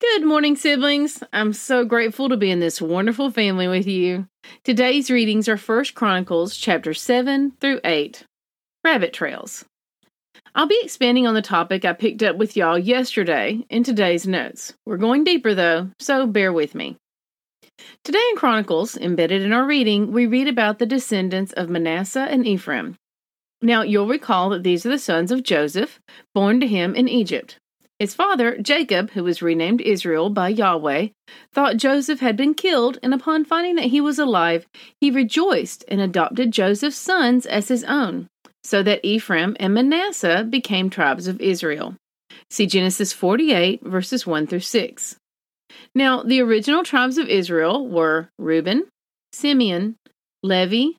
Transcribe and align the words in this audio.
Good 0.00 0.24
morning, 0.24 0.54
siblings. 0.54 1.24
I'm 1.32 1.52
so 1.52 1.84
grateful 1.84 2.28
to 2.28 2.36
be 2.36 2.52
in 2.52 2.60
this 2.60 2.80
wonderful 2.80 3.32
family 3.32 3.66
with 3.66 3.88
you. 3.88 4.28
Today's 4.62 5.10
readings 5.10 5.48
are 5.48 5.56
First 5.56 5.96
Chronicles 5.96 6.56
chapter 6.56 6.94
7 6.94 7.50
through 7.60 7.80
8. 7.82 8.22
Rabbit 8.84 9.12
Trails. 9.12 9.64
I'll 10.54 10.68
be 10.68 10.78
expanding 10.84 11.26
on 11.26 11.34
the 11.34 11.42
topic 11.42 11.84
I 11.84 11.94
picked 11.94 12.22
up 12.22 12.36
with 12.36 12.56
y'all 12.56 12.78
yesterday 12.78 13.66
in 13.70 13.82
today's 13.82 14.24
notes. 14.24 14.72
We're 14.86 14.98
going 14.98 15.24
deeper 15.24 15.52
though, 15.52 15.90
so 15.98 16.28
bear 16.28 16.52
with 16.52 16.76
me. 16.76 16.96
Today 18.04 18.22
in 18.30 18.36
Chronicles, 18.36 18.96
embedded 18.96 19.42
in 19.42 19.52
our 19.52 19.66
reading, 19.66 20.12
we 20.12 20.26
read 20.26 20.46
about 20.46 20.78
the 20.78 20.86
descendants 20.86 21.52
of 21.54 21.68
Manasseh 21.68 22.28
and 22.30 22.46
Ephraim. 22.46 22.94
Now, 23.62 23.82
you'll 23.82 24.06
recall 24.06 24.50
that 24.50 24.62
these 24.62 24.86
are 24.86 24.90
the 24.90 24.98
sons 25.00 25.32
of 25.32 25.42
Joseph, 25.42 25.98
born 26.36 26.60
to 26.60 26.68
him 26.68 26.94
in 26.94 27.08
Egypt. 27.08 27.58
His 27.98 28.14
father, 28.14 28.56
Jacob, 28.58 29.10
who 29.10 29.24
was 29.24 29.42
renamed 29.42 29.80
Israel 29.80 30.30
by 30.30 30.50
Yahweh, 30.50 31.08
thought 31.52 31.76
Joseph 31.76 32.20
had 32.20 32.36
been 32.36 32.54
killed, 32.54 32.98
and 33.02 33.12
upon 33.12 33.44
finding 33.44 33.74
that 33.74 33.86
he 33.86 34.00
was 34.00 34.20
alive, 34.20 34.66
he 35.00 35.10
rejoiced 35.10 35.84
and 35.88 36.00
adopted 36.00 36.52
Joseph's 36.52 36.96
sons 36.96 37.44
as 37.44 37.66
his 37.66 37.82
own, 37.84 38.28
so 38.62 38.84
that 38.84 39.04
Ephraim 39.04 39.56
and 39.58 39.74
Manasseh 39.74 40.44
became 40.48 40.90
tribes 40.90 41.26
of 41.26 41.40
Israel. 41.40 41.96
See 42.50 42.66
Genesis 42.66 43.12
48, 43.12 43.82
verses 43.82 44.26
1 44.26 44.46
through 44.46 44.60
6. 44.60 45.16
Now, 45.92 46.22
the 46.22 46.40
original 46.40 46.84
tribes 46.84 47.18
of 47.18 47.28
Israel 47.28 47.86
were 47.86 48.28
Reuben, 48.38 48.86
Simeon, 49.32 49.96
Levi, 50.44 50.92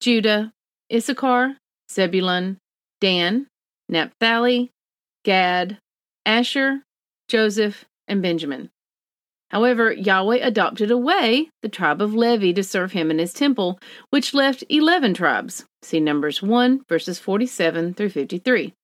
Judah, 0.00 0.52
Issachar, 0.92 1.56
Zebulun, 1.90 2.58
Dan, 3.00 3.48
Naphtali, 3.88 4.70
Gad, 5.24 5.78
Asher, 6.26 6.82
Joseph, 7.28 7.84
and 8.08 8.22
Benjamin. 8.22 8.70
However, 9.50 9.92
Yahweh 9.92 10.38
adopted 10.42 10.90
away 10.90 11.50
the 11.62 11.68
tribe 11.68 12.02
of 12.02 12.14
Levi 12.14 12.52
to 12.52 12.64
serve 12.64 12.92
him 12.92 13.10
in 13.10 13.18
his 13.18 13.32
temple, 13.32 13.78
which 14.10 14.34
left 14.34 14.64
11 14.68 15.14
tribes. 15.14 15.64
See 15.82 16.00
Numbers 16.00 16.42
1, 16.42 16.84
verses 16.88 17.18
47 17.18 17.94
through 17.94 18.08
53. 18.08 18.74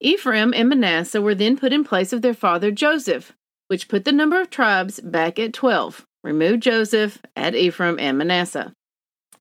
Ephraim 0.00 0.54
and 0.54 0.68
Manasseh 0.68 1.20
were 1.20 1.34
then 1.34 1.56
put 1.56 1.72
in 1.72 1.82
place 1.82 2.12
of 2.12 2.22
their 2.22 2.34
father 2.34 2.70
Joseph, 2.70 3.32
which 3.66 3.88
put 3.88 4.04
the 4.04 4.12
number 4.12 4.40
of 4.40 4.50
tribes 4.50 5.00
back 5.00 5.38
at 5.38 5.52
12. 5.52 6.06
Remove 6.22 6.60
Joseph, 6.60 7.18
add 7.34 7.56
Ephraim 7.56 7.98
and 7.98 8.16
Manasseh. 8.18 8.72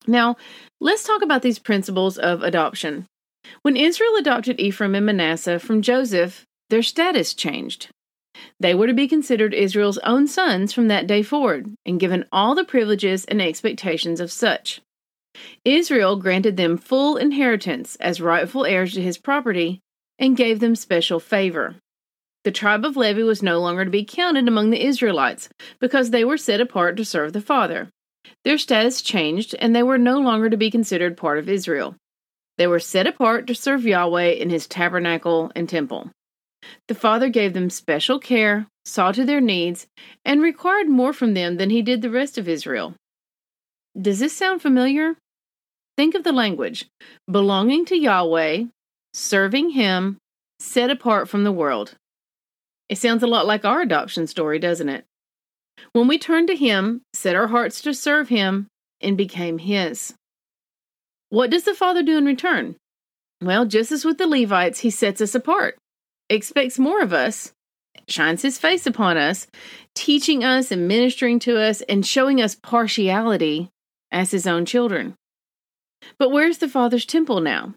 Now, 0.07 0.37
let's 0.79 1.03
talk 1.03 1.21
about 1.21 1.43
these 1.43 1.59
principles 1.59 2.17
of 2.17 2.41
adoption. 2.41 3.05
When 3.61 3.77
Israel 3.77 4.15
adopted 4.17 4.59
Ephraim 4.59 4.95
and 4.95 5.05
Manasseh 5.05 5.59
from 5.59 5.83
Joseph, 5.83 6.46
their 6.69 6.83
status 6.83 7.33
changed. 7.33 7.89
They 8.59 8.75
were 8.75 8.87
to 8.87 8.93
be 8.93 9.07
considered 9.07 9.53
Israel's 9.53 9.97
own 9.99 10.27
sons 10.27 10.73
from 10.73 10.87
that 10.87 11.07
day 11.07 11.23
forward 11.23 11.73
and 11.85 11.99
given 11.99 12.25
all 12.31 12.55
the 12.55 12.63
privileges 12.63 13.25
and 13.25 13.41
expectations 13.41 14.19
of 14.19 14.31
such. 14.31 14.81
Israel 15.63 16.15
granted 16.15 16.57
them 16.57 16.77
full 16.77 17.17
inheritance 17.17 17.95
as 17.97 18.21
rightful 18.21 18.65
heirs 18.65 18.93
to 18.93 19.01
his 19.01 19.17
property 19.17 19.81
and 20.19 20.37
gave 20.37 20.59
them 20.59 20.75
special 20.75 21.19
favor. 21.19 21.75
The 22.43 22.51
tribe 22.51 22.85
of 22.85 22.97
Levi 22.97 23.23
was 23.23 23.43
no 23.43 23.59
longer 23.59 23.85
to 23.85 23.91
be 23.91 24.05
counted 24.05 24.47
among 24.47 24.69
the 24.69 24.83
Israelites 24.83 25.49
because 25.79 26.09
they 26.09 26.23
were 26.23 26.37
set 26.37 26.61
apart 26.61 26.97
to 26.97 27.05
serve 27.05 27.33
the 27.33 27.41
Father. 27.41 27.89
Their 28.43 28.57
status 28.57 29.01
changed 29.01 29.55
and 29.59 29.75
they 29.75 29.83
were 29.83 29.97
no 29.97 30.19
longer 30.19 30.49
to 30.49 30.57
be 30.57 30.71
considered 30.71 31.17
part 31.17 31.39
of 31.39 31.49
Israel. 31.49 31.95
They 32.57 32.67
were 32.67 32.79
set 32.79 33.05
apart 33.05 33.47
to 33.47 33.55
serve 33.55 33.85
Yahweh 33.85 34.29
in 34.29 34.49
his 34.49 34.67
tabernacle 34.67 35.51
and 35.55 35.69
temple. 35.69 36.11
The 36.87 36.95
Father 36.95 37.29
gave 37.29 37.53
them 37.53 37.69
special 37.69 38.19
care, 38.19 38.67
saw 38.85 39.11
to 39.11 39.25
their 39.25 39.41
needs, 39.41 39.87
and 40.23 40.41
required 40.41 40.89
more 40.89 41.13
from 41.13 41.33
them 41.33 41.57
than 41.57 41.69
he 41.69 41.81
did 41.81 42.01
the 42.01 42.09
rest 42.09 42.37
of 42.37 42.47
Israel. 42.47 42.95
Does 43.99 44.19
this 44.19 44.35
sound 44.35 44.61
familiar? 44.61 45.15
Think 45.97 46.13
of 46.13 46.23
the 46.23 46.31
language 46.31 46.85
belonging 47.29 47.85
to 47.85 47.97
Yahweh, 47.97 48.65
serving 49.13 49.71
Him, 49.71 50.17
set 50.59 50.91
apart 50.91 51.27
from 51.27 51.43
the 51.43 51.51
world. 51.51 51.95
It 52.87 52.99
sounds 52.99 53.23
a 53.23 53.27
lot 53.27 53.47
like 53.47 53.65
our 53.65 53.81
adoption 53.81 54.27
story, 54.27 54.59
doesn't 54.59 54.89
it? 54.89 55.03
When 55.93 56.07
we 56.07 56.19
turned 56.19 56.47
to 56.49 56.55
Him, 56.55 57.01
set 57.13 57.35
our 57.35 57.47
hearts 57.47 57.81
to 57.81 57.93
serve 57.93 58.29
Him, 58.29 58.67
and 59.01 59.17
became 59.17 59.57
His. 59.57 60.13
What 61.29 61.49
does 61.49 61.63
the 61.63 61.73
Father 61.73 62.03
do 62.03 62.17
in 62.17 62.25
return? 62.25 62.75
Well, 63.41 63.65
just 63.65 63.91
as 63.91 64.05
with 64.05 64.19
the 64.19 64.27
Levites, 64.27 64.81
He 64.81 64.91
sets 64.91 65.19
us 65.19 65.33
apart 65.33 65.77
expects 66.29 66.79
more 66.79 67.01
of 67.01 67.13
us, 67.13 67.53
shines 68.07 68.41
his 68.41 68.57
face 68.57 68.85
upon 68.85 69.17
us, 69.17 69.47
teaching 69.95 70.43
us 70.43 70.71
and 70.71 70.87
ministering 70.87 71.39
to 71.39 71.59
us 71.59 71.81
and 71.81 72.05
showing 72.05 72.41
us 72.41 72.55
partiality 72.55 73.69
as 74.11 74.31
his 74.31 74.47
own 74.47 74.65
children. 74.65 75.15
But 76.19 76.31
where's 76.31 76.59
the 76.59 76.69
Father's 76.69 77.05
temple 77.05 77.41
now? 77.41 77.73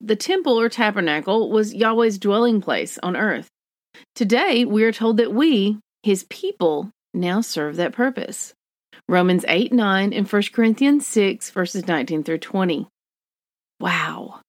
The 0.00 0.16
temple 0.16 0.58
or 0.58 0.68
tabernacle 0.68 1.50
was 1.50 1.74
Yahweh's 1.74 2.18
dwelling 2.18 2.60
place 2.60 2.98
on 3.02 3.16
earth. 3.16 3.48
Today, 4.14 4.64
we 4.64 4.84
are 4.84 4.92
told 4.92 5.16
that 5.18 5.32
we, 5.32 5.78
his 6.02 6.24
people, 6.24 6.90
now 7.12 7.40
serve 7.40 7.76
that 7.76 7.92
purpose. 7.92 8.54
Romans 9.08 9.44
8 9.48 9.72
9 9.72 10.12
and 10.12 10.30
1 10.30 10.42
Corinthians 10.52 11.06
6, 11.06 11.50
verses 11.50 11.86
19 11.86 12.24
through 12.24 12.38
20. 12.38 12.86
Wow. 13.80 14.40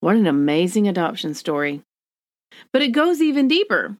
What 0.00 0.16
an 0.16 0.26
amazing 0.26 0.88
adoption 0.88 1.34
story. 1.34 1.82
But 2.72 2.82
it 2.82 2.92
goes 2.92 3.20
even 3.20 3.48
deeper. 3.48 3.96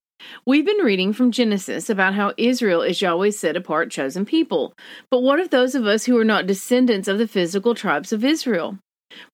We've 0.46 0.64
been 0.64 0.84
reading 0.84 1.12
from 1.12 1.30
Genesis 1.30 1.90
about 1.90 2.14
how 2.14 2.32
Israel 2.36 2.82
is 2.82 3.02
Yahweh's 3.02 3.38
set 3.38 3.56
apart 3.56 3.90
chosen 3.90 4.24
people. 4.24 4.74
But 5.10 5.22
what 5.22 5.40
of 5.40 5.50
those 5.50 5.74
of 5.74 5.86
us 5.86 6.04
who 6.04 6.18
are 6.18 6.24
not 6.24 6.46
descendants 6.46 7.08
of 7.08 7.18
the 7.18 7.28
physical 7.28 7.74
tribes 7.74 8.12
of 8.12 8.24
Israel? 8.24 8.78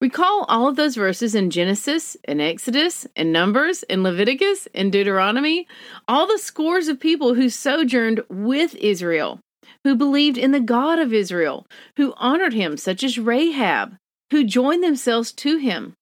Recall 0.01 0.45
all 0.49 0.69
of 0.69 0.77
those 0.77 0.97
verses 0.97 1.35
in 1.35 1.51
Genesis, 1.51 2.17
in 2.29 2.41
Exodus, 2.41 3.07
in 3.17 3.33
Numbers, 3.33 3.83
in 3.85 4.03
Leviticus, 4.03 4.67
in 4.75 4.91
Deuteronomy, 4.91 5.67
all 6.07 6.27
the 6.27 6.39
scores 6.39 6.89
of 6.89 7.01
people 7.01 7.35
who 7.35 7.49
sojourned 7.49 8.23
with 8.29 8.75
Israel, 8.77 9.41
who 9.85 9.95
believed 9.95 10.39
in 10.39 10.53
the 10.53 10.61
God 10.61 10.99
of 10.99 11.13
Israel, 11.13 11.67
who 11.97 12.15
honored 12.17 12.53
him, 12.53 12.77
such 12.77 13.03
as 13.03 13.19
Rahab, 13.19 13.97
who 14.31 14.45
joined 14.45 14.85
themselves 14.85 15.33
to 15.33 15.57
him. 15.57 15.95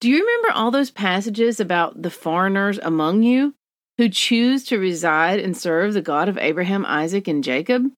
Do 0.00 0.08
you 0.08 0.20
remember 0.20 0.52
all 0.52 0.70
those 0.70 0.90
passages 0.90 1.60
about 1.60 2.02
the 2.02 2.10
foreigners 2.10 2.78
among 2.82 3.22
you 3.22 3.54
who 3.98 4.08
choose 4.08 4.64
to 4.64 4.78
reside 4.78 5.40
and 5.40 5.56
serve 5.56 5.94
the 5.94 6.02
God 6.02 6.28
of 6.28 6.38
Abraham, 6.38 6.84
Isaac, 6.86 7.28
and 7.28 7.44
Jacob? 7.44 7.90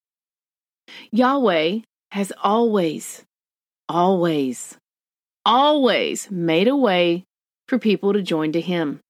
Yahweh 1.10 1.80
has 2.12 2.32
always, 2.42 3.24
always, 3.88 4.76
always 5.44 6.30
made 6.30 6.68
a 6.68 6.76
way 6.76 7.24
for 7.68 7.78
people 7.78 8.12
to 8.12 8.22
join 8.22 8.52
to 8.52 8.60
Him. 8.60 9.00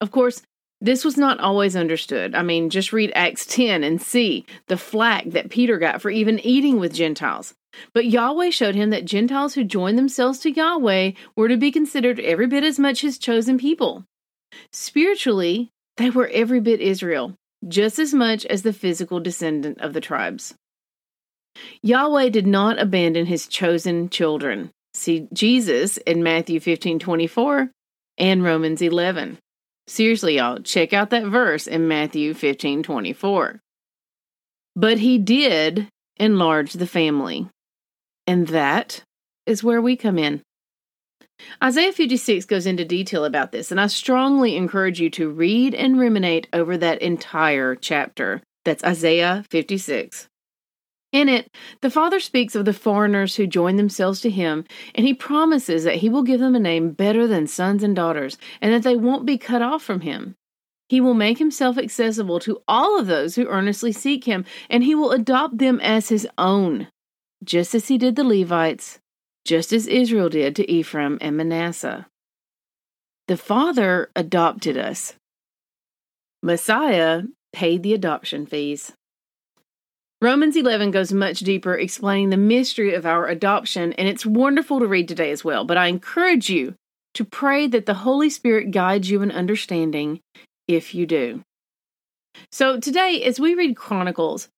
Of 0.00 0.10
course, 0.10 0.42
this 0.80 1.04
was 1.04 1.16
not 1.16 1.40
always 1.40 1.76
understood. 1.76 2.34
I 2.34 2.42
mean, 2.42 2.68
just 2.68 2.92
read 2.92 3.12
Acts 3.14 3.46
10 3.46 3.82
and 3.82 4.02
see 4.02 4.44
the 4.66 4.76
flack 4.76 5.24
that 5.26 5.50
Peter 5.50 5.78
got 5.78 6.02
for 6.02 6.10
even 6.10 6.38
eating 6.40 6.78
with 6.78 6.92
Gentiles. 6.92 7.54
But 7.92 8.06
Yahweh 8.06 8.50
showed 8.50 8.74
him 8.74 8.90
that 8.90 9.04
Gentiles 9.04 9.54
who 9.54 9.64
joined 9.64 9.98
themselves 9.98 10.38
to 10.40 10.50
Yahweh 10.50 11.12
were 11.36 11.48
to 11.48 11.56
be 11.56 11.70
considered 11.70 12.20
every 12.20 12.46
bit 12.46 12.64
as 12.64 12.78
much 12.78 13.00
his 13.00 13.18
chosen 13.18 13.58
people. 13.58 14.04
Spiritually, 14.72 15.70
they 15.96 16.10
were 16.10 16.28
every 16.28 16.60
bit 16.60 16.80
Israel, 16.80 17.34
just 17.66 17.98
as 17.98 18.14
much 18.14 18.44
as 18.46 18.62
the 18.62 18.72
physical 18.72 19.20
descendant 19.20 19.80
of 19.80 19.92
the 19.92 20.00
tribes. 20.00 20.54
Yahweh 21.82 22.28
did 22.30 22.46
not 22.46 22.80
abandon 22.80 23.26
his 23.26 23.46
chosen 23.46 24.08
children. 24.08 24.70
See 24.92 25.28
Jesus 25.32 25.96
in 25.98 26.22
Matthew 26.22 26.60
15 26.60 26.98
24 26.98 27.70
and 28.18 28.44
Romans 28.44 28.80
11. 28.80 29.38
Seriously, 29.86 30.36
y'all, 30.36 30.60
check 30.60 30.92
out 30.92 31.10
that 31.10 31.26
verse 31.26 31.66
in 31.66 31.88
Matthew 31.88 32.34
15 32.34 32.82
24. 32.82 33.60
But 34.76 34.98
he 34.98 35.18
did 35.18 35.88
enlarge 36.16 36.72
the 36.72 36.86
family. 36.86 37.48
And 38.26 38.48
that 38.48 39.02
is 39.46 39.62
where 39.62 39.82
we 39.82 39.96
come 39.96 40.18
in. 40.18 40.42
Isaiah 41.62 41.92
56 41.92 42.44
goes 42.46 42.66
into 42.66 42.84
detail 42.84 43.24
about 43.24 43.52
this, 43.52 43.70
and 43.70 43.80
I 43.80 43.88
strongly 43.88 44.56
encourage 44.56 45.00
you 45.00 45.10
to 45.10 45.28
read 45.28 45.74
and 45.74 45.98
ruminate 45.98 46.48
over 46.52 46.76
that 46.76 47.02
entire 47.02 47.74
chapter. 47.74 48.42
That's 48.64 48.84
Isaiah 48.84 49.44
56. 49.50 50.28
In 51.12 51.28
it, 51.28 51.48
the 51.80 51.90
Father 51.90 52.18
speaks 52.18 52.56
of 52.56 52.64
the 52.64 52.72
foreigners 52.72 53.36
who 53.36 53.46
join 53.46 53.76
themselves 53.76 54.20
to 54.22 54.30
Him, 54.30 54.64
and 54.94 55.06
He 55.06 55.14
promises 55.14 55.84
that 55.84 55.96
He 55.96 56.08
will 56.08 56.22
give 56.22 56.40
them 56.40 56.56
a 56.56 56.60
name 56.60 56.90
better 56.90 57.26
than 57.26 57.46
sons 57.46 57.82
and 57.82 57.94
daughters, 57.94 58.36
and 58.60 58.72
that 58.72 58.82
they 58.82 58.96
won't 58.96 59.26
be 59.26 59.38
cut 59.38 59.62
off 59.62 59.82
from 59.82 60.00
Him. 60.00 60.34
He 60.88 61.00
will 61.00 61.14
make 61.14 61.38
Himself 61.38 61.78
accessible 61.78 62.40
to 62.40 62.62
all 62.66 62.98
of 62.98 63.06
those 63.06 63.36
who 63.36 63.46
earnestly 63.46 63.92
seek 63.92 64.24
Him, 64.24 64.44
and 64.68 64.82
He 64.82 64.94
will 64.94 65.12
adopt 65.12 65.58
them 65.58 65.78
as 65.80 66.08
His 66.08 66.26
own, 66.36 66.88
just 67.44 67.74
as 67.74 67.88
He 67.88 67.98
did 67.98 68.16
the 68.16 68.24
Levites, 68.24 68.98
just 69.44 69.72
as 69.72 69.86
Israel 69.86 70.28
did 70.28 70.56
to 70.56 70.70
Ephraim 70.70 71.18
and 71.20 71.36
Manasseh. 71.36 72.06
The 73.28 73.36
Father 73.36 74.10
adopted 74.16 74.76
us. 74.76 75.14
Messiah 76.42 77.22
paid 77.52 77.82
the 77.82 77.94
adoption 77.94 78.46
fees. 78.46 78.92
Romans 80.20 80.56
11 80.56 80.90
goes 80.90 81.12
much 81.12 81.40
deeper, 81.40 81.74
explaining 81.74 82.30
the 82.30 82.36
mystery 82.36 82.94
of 82.94 83.04
our 83.04 83.26
adoption, 83.26 83.92
and 83.94 84.08
it's 84.08 84.24
wonderful 84.24 84.80
to 84.80 84.86
read 84.86 85.08
today 85.08 85.30
as 85.30 85.44
well. 85.44 85.64
But 85.64 85.76
I 85.76 85.88
encourage 85.88 86.48
you 86.48 86.74
to 87.14 87.24
pray 87.24 87.66
that 87.68 87.86
the 87.86 87.94
Holy 87.94 88.30
Spirit 88.30 88.70
guides 88.70 89.10
you 89.10 89.22
in 89.22 89.30
understanding 89.30 90.20
if 90.66 90.94
you 90.94 91.06
do. 91.06 91.42
So 92.50 92.80
today, 92.80 93.22
as 93.22 93.38
we 93.38 93.54
read 93.54 93.76
Chronicles, 93.76 94.48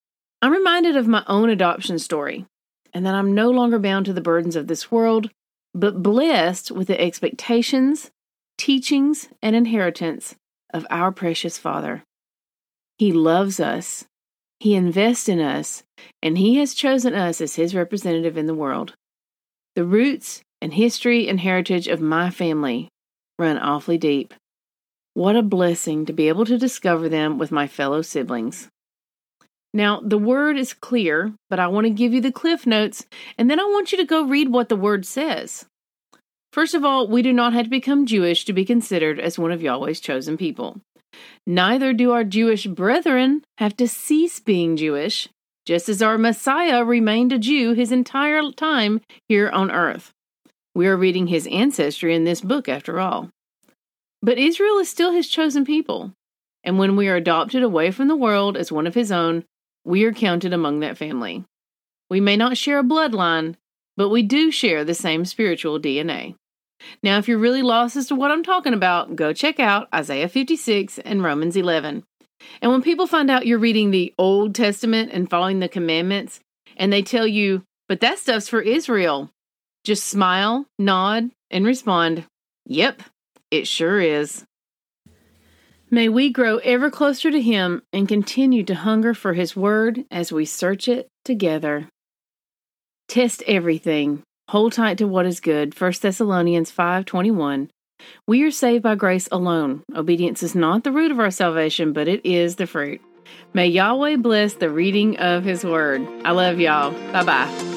I'm 0.40 0.52
reminded 0.52 0.96
of 0.96 1.08
my 1.08 1.24
own 1.26 1.50
adoption 1.50 1.98
story, 1.98 2.46
and 2.96 3.04
that 3.04 3.14
I'm 3.14 3.34
no 3.34 3.50
longer 3.50 3.78
bound 3.78 4.06
to 4.06 4.14
the 4.14 4.22
burdens 4.22 4.56
of 4.56 4.66
this 4.66 4.90
world, 4.90 5.30
but 5.74 6.02
blessed 6.02 6.70
with 6.70 6.88
the 6.88 6.98
expectations, 6.98 8.10
teachings, 8.56 9.28
and 9.42 9.54
inheritance 9.54 10.34
of 10.72 10.86
our 10.88 11.12
precious 11.12 11.58
Father. 11.58 12.02
He 12.98 13.12
loves 13.12 13.60
us 13.60 14.06
he 14.58 14.74
invests 14.74 15.28
in 15.28 15.40
us, 15.40 15.82
and 16.22 16.38
He 16.38 16.56
has 16.56 16.74
chosen 16.74 17.14
us 17.14 17.40
as 17.40 17.56
His 17.56 17.74
representative 17.74 18.36
in 18.36 18.46
the 18.46 18.54
world. 18.54 18.94
The 19.74 19.84
roots 19.84 20.42
and 20.62 20.72
history 20.72 21.28
and 21.28 21.40
heritage 21.40 21.88
of 21.88 22.00
my 22.00 22.30
family 22.30 22.88
run 23.38 23.58
awfully 23.58 23.98
deep. 23.98 24.32
What 25.12 25.36
a 25.36 25.42
blessing 25.42 26.06
to 26.06 26.12
be 26.12 26.28
able 26.28 26.46
to 26.46 26.58
discover 26.58 27.08
them 27.08 27.38
with 27.38 27.52
my 27.52 27.66
fellow 27.66 28.02
siblings. 28.02 28.68
Now, 29.76 30.00
the 30.02 30.16
word 30.16 30.56
is 30.56 30.72
clear, 30.72 31.34
but 31.50 31.60
I 31.60 31.66
want 31.66 31.84
to 31.84 31.90
give 31.90 32.14
you 32.14 32.22
the 32.22 32.32
cliff 32.32 32.66
notes, 32.66 33.04
and 33.36 33.50
then 33.50 33.60
I 33.60 33.64
want 33.64 33.92
you 33.92 33.98
to 33.98 34.06
go 34.06 34.24
read 34.24 34.48
what 34.48 34.70
the 34.70 34.74
word 34.74 35.04
says. 35.04 35.66
First 36.50 36.72
of 36.72 36.82
all, 36.82 37.06
we 37.06 37.20
do 37.20 37.30
not 37.30 37.52
have 37.52 37.64
to 37.64 37.70
become 37.70 38.06
Jewish 38.06 38.46
to 38.46 38.54
be 38.54 38.64
considered 38.64 39.20
as 39.20 39.38
one 39.38 39.52
of 39.52 39.60
Yahweh's 39.60 40.00
chosen 40.00 40.38
people. 40.38 40.80
Neither 41.46 41.92
do 41.92 42.12
our 42.12 42.24
Jewish 42.24 42.66
brethren 42.66 43.42
have 43.58 43.76
to 43.76 43.86
cease 43.86 44.40
being 44.40 44.78
Jewish, 44.78 45.28
just 45.66 45.90
as 45.90 46.00
our 46.00 46.16
Messiah 46.16 46.82
remained 46.82 47.34
a 47.34 47.38
Jew 47.38 47.74
his 47.74 47.92
entire 47.92 48.50
time 48.52 49.02
here 49.28 49.50
on 49.50 49.70
earth. 49.70 50.10
We 50.74 50.86
are 50.86 50.96
reading 50.96 51.26
his 51.26 51.46
ancestry 51.48 52.14
in 52.14 52.24
this 52.24 52.40
book, 52.40 52.66
after 52.66 52.98
all. 52.98 53.28
But 54.22 54.38
Israel 54.38 54.78
is 54.78 54.88
still 54.88 55.12
his 55.12 55.28
chosen 55.28 55.66
people, 55.66 56.14
and 56.64 56.78
when 56.78 56.96
we 56.96 57.08
are 57.08 57.16
adopted 57.16 57.62
away 57.62 57.90
from 57.90 58.08
the 58.08 58.16
world 58.16 58.56
as 58.56 58.72
one 58.72 58.86
of 58.86 58.94
his 58.94 59.12
own, 59.12 59.44
we 59.86 60.04
are 60.04 60.12
counted 60.12 60.52
among 60.52 60.80
that 60.80 60.98
family. 60.98 61.44
We 62.10 62.20
may 62.20 62.36
not 62.36 62.56
share 62.56 62.80
a 62.80 62.84
bloodline, 62.84 63.54
but 63.96 64.08
we 64.08 64.22
do 64.22 64.50
share 64.50 64.84
the 64.84 64.94
same 64.94 65.24
spiritual 65.24 65.80
DNA. 65.80 66.34
Now, 67.02 67.18
if 67.18 67.28
you're 67.28 67.38
really 67.38 67.62
lost 67.62 67.96
as 67.96 68.08
to 68.08 68.16
what 68.16 68.30
I'm 68.30 68.42
talking 68.42 68.74
about, 68.74 69.16
go 69.16 69.32
check 69.32 69.60
out 69.60 69.88
Isaiah 69.94 70.28
56 70.28 70.98
and 70.98 71.22
Romans 71.22 71.56
11. 71.56 72.02
And 72.60 72.70
when 72.70 72.82
people 72.82 73.06
find 73.06 73.30
out 73.30 73.46
you're 73.46 73.58
reading 73.58 73.90
the 73.90 74.12
Old 74.18 74.54
Testament 74.54 75.10
and 75.12 75.30
following 75.30 75.60
the 75.60 75.68
commandments, 75.68 76.40
and 76.76 76.92
they 76.92 77.02
tell 77.02 77.26
you, 77.26 77.62
but 77.88 78.00
that 78.00 78.18
stuff's 78.18 78.48
for 78.48 78.60
Israel, 78.60 79.30
just 79.84 80.04
smile, 80.04 80.66
nod, 80.78 81.30
and 81.50 81.64
respond, 81.64 82.24
Yep, 82.66 83.02
it 83.52 83.68
sure 83.68 84.00
is. 84.00 84.44
May 85.90 86.08
we 86.08 86.30
grow 86.30 86.58
ever 86.58 86.90
closer 86.90 87.30
to 87.30 87.40
Him 87.40 87.82
and 87.92 88.08
continue 88.08 88.64
to 88.64 88.74
hunger 88.74 89.14
for 89.14 89.34
His 89.34 89.54
Word 89.54 90.04
as 90.10 90.32
we 90.32 90.44
search 90.44 90.88
it 90.88 91.08
together. 91.24 91.88
Test 93.08 93.42
everything 93.46 94.22
Hold 94.50 94.74
tight 94.74 94.98
to 94.98 95.08
what 95.08 95.26
is 95.26 95.40
good. 95.40 95.74
1 95.74 96.02
Thessalonians 96.02 96.70
5:21. 96.70 97.68
We 98.28 98.42
are 98.44 98.50
saved 98.50 98.84
by 98.84 98.94
grace 98.94 99.28
alone. 99.32 99.82
Obedience 99.94 100.42
is 100.42 100.54
not 100.54 100.84
the 100.84 100.92
root 100.92 101.10
of 101.10 101.18
our 101.18 101.32
salvation, 101.32 101.92
but 101.92 102.06
it 102.06 102.24
is 102.24 102.56
the 102.56 102.66
fruit. 102.66 103.00
May 103.54 103.66
Yahweh 103.66 104.16
bless 104.16 104.54
the 104.54 104.70
reading 104.70 105.16
of 105.18 105.42
his 105.42 105.64
word. 105.64 106.06
I 106.24 106.30
love 106.30 106.60
y'all. 106.60 106.92
Bye-bye. 107.12 107.75